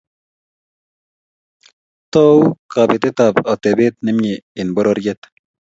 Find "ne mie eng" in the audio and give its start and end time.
4.03-4.71